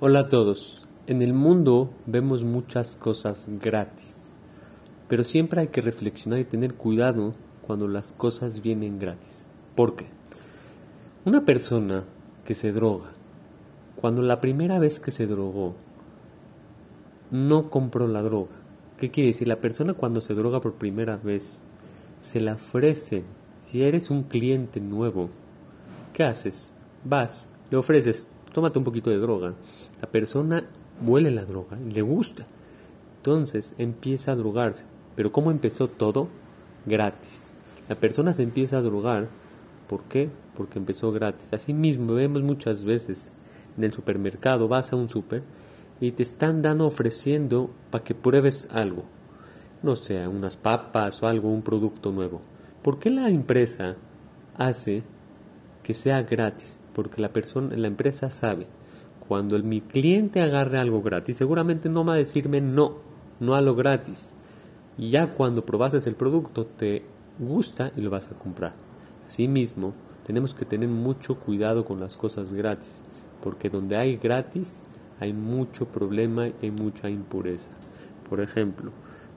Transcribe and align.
Hola 0.00 0.20
a 0.20 0.28
todos. 0.28 0.78
En 1.08 1.22
el 1.22 1.32
mundo 1.32 1.90
vemos 2.06 2.44
muchas 2.44 2.94
cosas 2.94 3.46
gratis, 3.60 4.28
pero 5.08 5.24
siempre 5.24 5.60
hay 5.60 5.66
que 5.66 5.80
reflexionar 5.80 6.38
y 6.38 6.44
tener 6.44 6.74
cuidado 6.74 7.34
cuando 7.66 7.88
las 7.88 8.12
cosas 8.12 8.62
vienen 8.62 9.00
gratis. 9.00 9.48
¿Por 9.74 9.96
qué? 9.96 10.06
Una 11.24 11.44
persona 11.44 12.04
que 12.44 12.54
se 12.54 12.70
droga, 12.70 13.12
cuando 13.96 14.22
la 14.22 14.40
primera 14.40 14.78
vez 14.78 15.00
que 15.00 15.10
se 15.10 15.26
drogó, 15.26 15.74
no 17.32 17.68
compró 17.68 18.06
la 18.06 18.22
droga. 18.22 18.54
¿Qué 18.98 19.10
quiere 19.10 19.30
decir? 19.30 19.48
La 19.48 19.60
persona 19.60 19.94
cuando 19.94 20.20
se 20.20 20.34
droga 20.34 20.60
por 20.60 20.74
primera 20.74 21.16
vez, 21.16 21.64
se 22.20 22.40
la 22.40 22.54
ofrece. 22.54 23.24
Si 23.58 23.82
eres 23.82 24.10
un 24.10 24.22
cliente 24.22 24.80
nuevo, 24.80 25.28
¿qué 26.12 26.22
haces? 26.22 26.72
Vas, 27.02 27.50
le 27.72 27.78
ofreces, 27.78 28.28
tómate 28.58 28.80
un 28.80 28.84
poquito 28.84 29.08
de 29.08 29.18
droga. 29.18 29.54
La 30.02 30.10
persona 30.10 30.64
huele 31.06 31.30
la 31.30 31.44
droga, 31.44 31.76
le 31.76 32.02
gusta. 32.02 32.44
Entonces 33.18 33.76
empieza 33.78 34.32
a 34.32 34.34
drogarse. 34.34 34.84
Pero 35.14 35.30
¿cómo 35.30 35.52
empezó 35.52 35.86
todo? 35.86 36.26
Gratis. 36.84 37.54
La 37.88 37.94
persona 37.94 38.32
se 38.32 38.42
empieza 38.42 38.78
a 38.78 38.82
drogar. 38.82 39.28
¿Por 39.88 40.02
qué? 40.04 40.28
Porque 40.56 40.80
empezó 40.80 41.12
gratis. 41.12 41.52
Así 41.52 41.72
mismo 41.72 42.14
vemos 42.14 42.42
muchas 42.42 42.82
veces 42.82 43.30
en 43.76 43.84
el 43.84 43.92
supermercado, 43.92 44.66
vas 44.66 44.92
a 44.92 44.96
un 44.96 45.08
super 45.08 45.44
y 46.00 46.10
te 46.10 46.24
están 46.24 46.60
dando 46.60 46.84
ofreciendo 46.84 47.70
para 47.92 48.02
que 48.02 48.16
pruebes 48.16 48.70
algo. 48.72 49.04
No 49.84 49.94
sé, 49.94 50.26
unas 50.26 50.56
papas 50.56 51.22
o 51.22 51.28
algo, 51.28 51.48
un 51.48 51.62
producto 51.62 52.10
nuevo. 52.10 52.40
¿Por 52.82 52.98
qué 52.98 53.10
la 53.10 53.30
empresa 53.30 53.94
hace 54.56 55.04
que 55.84 55.94
sea 55.94 56.22
gratis? 56.22 56.76
Porque 56.98 57.22
la 57.22 57.32
persona, 57.32 57.76
la 57.76 57.86
empresa 57.86 58.28
sabe 58.28 58.66
cuando 59.28 59.54
el, 59.54 59.62
mi 59.62 59.80
cliente 59.80 60.40
agarre 60.40 60.78
algo 60.78 61.00
gratis, 61.00 61.36
seguramente 61.36 61.88
no 61.88 62.04
va 62.04 62.14
a 62.14 62.16
decirme 62.16 62.60
no, 62.60 62.96
no 63.38 63.54
a 63.54 63.60
lo 63.60 63.76
gratis. 63.76 64.34
Ya 64.96 65.32
cuando 65.32 65.64
probases 65.64 66.08
el 66.08 66.16
producto 66.16 66.66
te 66.66 67.04
gusta 67.38 67.92
y 67.96 68.00
lo 68.00 68.10
vas 68.10 68.32
a 68.32 68.34
comprar. 68.34 68.74
Asimismo, 69.28 69.94
tenemos 70.26 70.54
que 70.54 70.64
tener 70.64 70.88
mucho 70.88 71.38
cuidado 71.38 71.84
con 71.84 72.00
las 72.00 72.16
cosas 72.16 72.52
gratis, 72.52 73.00
porque 73.44 73.70
donde 73.70 73.96
hay 73.96 74.16
gratis 74.16 74.82
hay 75.20 75.32
mucho 75.32 75.86
problema 75.86 76.48
y 76.60 76.72
mucha 76.72 77.08
impureza. 77.08 77.70
Por 78.28 78.40
ejemplo, 78.40 78.90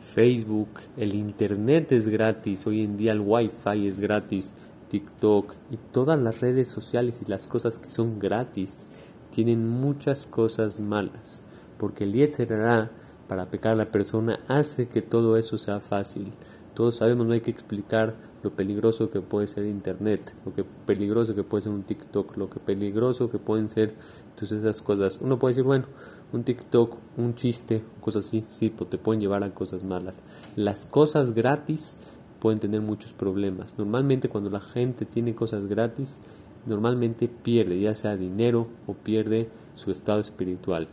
Facebook, 0.00 0.70
el 0.96 1.14
Internet 1.14 1.92
es 1.92 2.08
gratis, 2.08 2.66
hoy 2.66 2.82
en 2.82 2.96
día 2.96 3.12
el 3.12 3.20
Wi-Fi 3.20 3.86
es 3.86 4.00
gratis, 4.00 4.54
TikTok 4.94 5.54
y 5.72 5.76
todas 5.90 6.22
las 6.22 6.40
redes 6.40 6.68
sociales 6.68 7.20
y 7.20 7.28
las 7.28 7.48
cosas 7.48 7.80
que 7.80 7.90
son 7.90 8.16
gratis 8.16 8.86
tienen 9.30 9.68
muchas 9.68 10.28
cosas 10.28 10.78
malas, 10.78 11.42
porque 11.78 12.04
el 12.04 12.12
Yetzerará, 12.12 12.92
para 13.26 13.50
pecar 13.50 13.72
a 13.72 13.74
la 13.74 13.90
persona, 13.90 14.38
hace 14.46 14.86
que 14.86 15.02
todo 15.02 15.36
eso 15.36 15.58
sea 15.58 15.80
fácil. 15.80 16.30
Todos 16.74 16.98
sabemos, 16.98 17.26
no 17.26 17.32
hay 17.32 17.40
que 17.40 17.50
explicar 17.50 18.14
lo 18.44 18.52
peligroso 18.54 19.10
que 19.10 19.20
puede 19.20 19.48
ser 19.48 19.66
Internet, 19.66 20.32
lo 20.46 20.54
que 20.54 20.62
peligroso 20.62 21.34
que 21.34 21.42
puede 21.42 21.62
ser 21.62 21.72
un 21.72 21.82
TikTok, 21.82 22.36
lo 22.36 22.48
que 22.48 22.60
peligroso 22.60 23.28
que 23.28 23.40
pueden 23.40 23.68
ser 23.68 23.94
todas 24.36 24.52
esas 24.52 24.80
cosas. 24.80 25.18
Uno 25.20 25.40
puede 25.40 25.54
decir, 25.54 25.64
bueno, 25.64 25.86
un 26.32 26.44
TikTok, 26.44 26.96
un 27.16 27.34
chiste, 27.34 27.82
cosas 28.00 28.28
así, 28.28 28.44
sí, 28.48 28.70
pues 28.70 28.90
te 28.90 28.98
pueden 28.98 29.20
llevar 29.20 29.42
a 29.42 29.52
cosas 29.52 29.82
malas. 29.82 30.18
Las 30.54 30.86
cosas 30.86 31.34
gratis 31.34 31.96
pueden 32.44 32.60
tener 32.60 32.82
muchos 32.82 33.14
problemas. 33.14 33.78
Normalmente 33.78 34.28
cuando 34.28 34.50
la 34.50 34.60
gente 34.60 35.06
tiene 35.06 35.34
cosas 35.34 35.66
gratis, 35.66 36.18
normalmente 36.66 37.26
pierde, 37.26 37.80
ya 37.80 37.94
sea 37.94 38.18
dinero 38.18 38.68
o 38.86 38.92
pierde 38.92 39.48
su 39.74 39.90
estado 39.90 40.20
espiritual. 40.20 40.86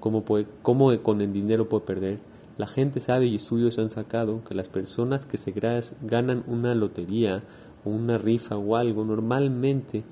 ¿Cómo, 0.00 0.26
puede, 0.26 0.46
cómo 0.60 0.90
con 1.02 1.22
el 1.22 1.32
dinero 1.32 1.66
puede 1.66 1.86
perder? 1.86 2.18
La 2.58 2.66
gente 2.66 3.00
sabe 3.00 3.24
y 3.24 3.36
estudios 3.36 3.78
han 3.78 3.88
sacado 3.88 4.44
que 4.44 4.54
las 4.54 4.68
personas 4.68 5.24
que 5.24 5.38
se 5.38 5.54
ganan 6.02 6.44
una 6.46 6.74
lotería 6.74 7.42
o 7.86 7.88
una 7.88 8.18
rifa 8.18 8.58
o 8.58 8.76
algo 8.76 9.02
normalmente 9.02 10.04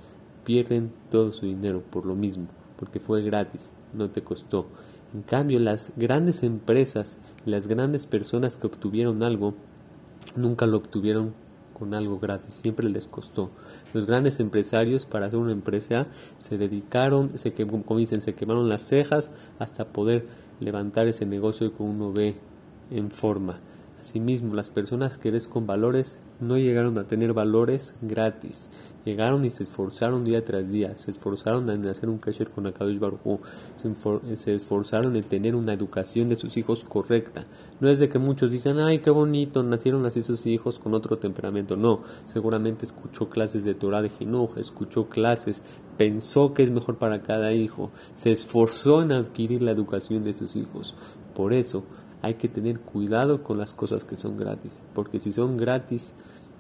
pierden 0.45 0.91
todo 1.11 1.31
su 1.33 1.45
dinero 1.45 1.83
por 1.91 2.07
lo 2.07 2.15
mismo, 2.15 2.47
porque 2.79 3.01
fue 3.01 3.21
gratis, 3.21 3.73
no 3.93 4.09
te 4.09 4.23
costó. 4.23 4.67
En 5.13 5.21
cambio, 5.21 5.61
las 5.61 5.93
grandes 5.97 6.43
empresas, 6.43 7.19
las 7.45 7.69
grandes 7.69 8.07
personas 8.07 8.57
que 8.57 8.69
obtuvieron 8.69 9.23
algo, 9.23 9.53
nunca 10.37 10.67
lo 10.67 10.77
obtuvieron 10.77 11.35
con 11.79 11.93
algo 11.93 12.19
gratis, 12.19 12.55
siempre 12.55 12.89
les 12.89 13.07
costó. 13.07 13.51
Los 13.93 14.07
grandes 14.07 14.41
empresarios 14.41 15.05
para 15.05 15.27
hacer 15.27 15.39
una 15.39 15.53
empresa 15.53 16.05
se 16.39 16.57
dedicaron, 16.57 17.39
se, 17.39 17.53
como 17.53 17.99
dicen, 17.99 18.23
se 18.23 18.35
quemaron 18.35 18.69
las 18.69 18.83
cejas 18.83 19.31
hasta 19.59 19.87
poder 19.87 20.27
levantar 20.59 21.07
ese 21.07 21.27
negocio 21.27 21.77
que 21.77 21.83
uno 21.83 22.13
ve 22.13 22.37
en 22.91 23.11
forma. 23.11 23.59
Asimismo, 24.07 24.55
las 24.55 24.71
personas 24.71 25.19
que 25.19 25.33
ves 25.33 25.49
con 25.49 25.67
valores 25.67 26.21
no 26.39 26.57
llegaron 26.57 26.97
a 26.97 27.09
tener 27.09 27.33
valores 27.33 27.97
gratis. 28.03 28.69
Llegaron 29.05 29.45
y 29.45 29.51
se 29.51 29.65
esforzaron 29.65 30.25
día 30.25 30.45
tras 30.45 30.71
día. 30.71 30.97
Se 30.97 31.11
esforzaron 31.11 31.69
en 31.71 31.85
hacer 31.89 32.09
un 32.09 32.19
kasher 32.19 32.49
con 32.51 32.69
Akadosh 32.69 33.01
Baruj 33.01 33.41
se, 33.75 34.37
se 34.37 34.55
esforzaron 34.55 35.17
en 35.17 35.25
tener 35.25 35.57
una 35.57 35.73
educación 35.73 36.29
de 36.29 36.37
sus 36.37 36.57
hijos 36.57 36.85
correcta. 36.85 37.47
No 37.81 37.89
es 37.89 37.99
de 37.99 38.09
que 38.09 38.21
muchos 38.21 38.53
dicen, 38.53 38.79
ay, 38.79 39.01
qué 39.01 39.11
bonito, 39.11 39.65
nacieron 39.65 40.07
así 40.07 40.23
sus 40.23 40.47
hijos 40.47 40.79
con 40.79 40.95
otro 40.95 41.19
temperamento. 41.19 41.77
No, 41.77 41.97
seguramente 42.27 42.87
escuchó 42.87 43.29
clases 43.29 43.65
de 43.65 43.75
Torah 43.75 44.03
de 44.03 44.11
Jinuj, 44.11 44.57
escuchó 44.59 45.09
clases, 45.09 45.65
pensó 45.99 46.55
que 46.55 46.63
es 46.63 46.71
mejor 46.71 46.97
para 46.99 47.23
cada 47.23 47.53
hijo. 47.55 47.91
Se 48.15 48.31
esforzó 48.31 49.03
en 49.03 49.11
adquirir 49.11 49.63
la 49.63 49.73
educación 49.73 50.23
de 50.23 50.33
sus 50.33 50.55
hijos. 50.55 50.95
Por 51.35 51.53
eso, 51.53 51.83
hay 52.23 52.35
que 52.35 52.49
tener 52.49 52.81
cuidado 52.81 53.43
con 53.43 53.59
las 53.59 53.75
cosas 53.75 54.05
que 54.05 54.17
son 54.17 54.37
gratis, 54.37 54.81
porque 54.95 55.21
si 55.21 55.33
son 55.33 55.57
gratis, 55.57 56.15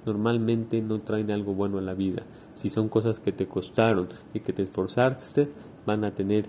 normalmente 0.04 0.80
no 0.82 1.00
traen 1.00 1.30
algo 1.30 1.54
bueno 1.54 1.78
a 1.78 1.82
la 1.82 1.94
vida. 1.94 2.22
Si 2.54 2.70
son 2.70 2.88
cosas 2.88 3.20
que 3.20 3.32
te 3.32 3.46
costaron 3.46 4.08
y 4.32 4.40
que 4.40 4.52
te 4.52 4.62
esforzaste, 4.62 5.48
van 5.84 6.04
a 6.04 6.14
tener 6.14 6.46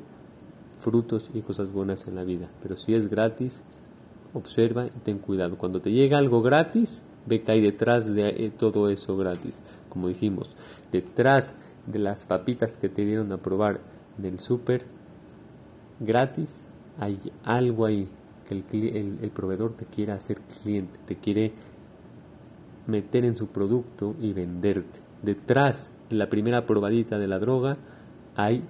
frutos 0.80 1.30
y 1.34 1.42
cosas 1.42 1.72
buenas 1.72 2.08
en 2.08 2.16
la 2.16 2.24
vida. 2.24 2.50
Pero 2.62 2.78
si 2.78 2.94
es 2.94 3.10
gratis, 3.10 3.64
observa 4.34 4.86
y 4.86 5.00
ten 5.04 5.20
cuidado. 5.20 5.58
Cuando 5.58 5.82
te 5.82 5.92
llega 5.92 6.18
algo 6.18 6.42
gratis, 6.42 7.06
ve 7.26 7.42
que 7.42 7.52
hay 7.52 7.62
detrás 7.62 8.14
de 8.14 8.30
eh, 8.30 8.52
todo 8.56 8.90
eso 8.90 9.18
gratis. 9.18 9.62
Como 9.90 10.08
dijimos, 10.08 10.52
detrás 10.92 11.56
de 11.86 12.00
las 12.00 12.26
papitas 12.26 12.78
que 12.78 12.90
te 12.90 13.06
dieron 13.06 13.32
a 13.32 13.38
probar 13.38 13.82
en 14.18 14.26
el 14.26 14.40
súper 14.40 14.86
gratis, 16.00 16.66
hay 17.00 17.20
algo 17.44 17.86
ahí 17.86 18.08
que 18.48 18.56
el, 18.56 19.32
proveedor 19.32 19.74
te 19.74 19.86
quiere 19.86 20.14
hacer 20.14 20.40
cliente, 20.42 20.98
te 21.06 21.18
quiere 21.18 21.52
meter 22.88 23.26
en 23.26 23.36
su 23.36 23.48
producto 23.48 24.16
y 24.22 24.32
venderte. 24.32 25.00
Detrás 25.22 25.92
de 26.10 26.16
la 26.16 26.30
primera 26.30 26.66
probadita 26.66 27.20
de 27.20 27.28
la 27.28 27.40
droga 27.40 27.74
hay 28.36 28.64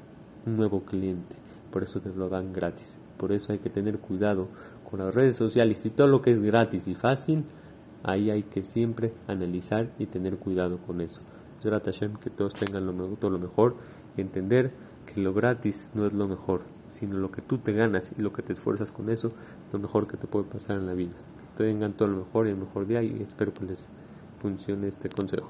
un 0.47 0.57
nuevo 0.57 0.81
cliente, 0.83 1.35
por 1.71 1.83
eso 1.83 2.01
te 2.01 2.09
lo 2.09 2.27
dan 2.27 2.53
gratis. 2.53 2.97
Por 3.17 3.31
eso 3.31 3.51
hay 3.51 3.59
que 3.59 3.69
tener 3.69 3.99
cuidado 3.99 4.47
con 4.89 4.99
las 4.99 5.13
redes 5.13 5.35
sociales 5.35 5.85
y 5.85 5.89
todo 5.89 6.07
lo 6.07 6.21
que 6.21 6.31
es 6.31 6.41
gratis 6.41 6.87
y 6.87 6.95
fácil, 6.95 7.43
ahí 8.03 8.31
hay 8.31 8.43
que 8.43 8.63
siempre 8.63 9.13
analizar 9.27 9.91
y 9.99 10.07
tener 10.07 10.37
cuidado 10.37 10.79
con 10.79 11.01
eso. 11.01 11.21
que 11.61 12.29
todos 12.29 12.53
tengan 12.53 12.85
todo 13.19 13.31
lo 13.31 13.39
mejor 13.39 13.75
y 14.15 14.21
entender 14.21 14.71
que 15.05 15.21
lo 15.21 15.33
gratis 15.33 15.89
no 15.93 16.05
es 16.05 16.13
lo 16.13 16.27
mejor, 16.27 16.61
sino 16.87 17.17
lo 17.17 17.31
que 17.31 17.41
tú 17.41 17.57
te 17.57 17.73
ganas 17.73 18.11
y 18.17 18.21
lo 18.21 18.33
que 18.33 18.41
te 18.41 18.53
esfuerzas 18.53 18.91
con 18.91 19.09
eso, 19.09 19.31
lo 19.71 19.79
mejor 19.79 20.07
que 20.07 20.17
te 20.17 20.27
puede 20.27 20.45
pasar 20.45 20.77
en 20.77 20.85
la 20.85 20.93
vida. 20.93 21.15
Que 21.57 21.63
tengan 21.65 21.93
todo 21.93 22.07
lo 22.07 22.17
mejor 22.17 22.47
y 22.47 22.51
el 22.51 22.57
mejor 22.57 22.87
día 22.87 23.03
y 23.03 23.21
espero 23.21 23.53
que 23.53 23.65
les 23.65 23.87
funcione 24.37 24.87
este 24.87 25.09
consejo. 25.09 25.49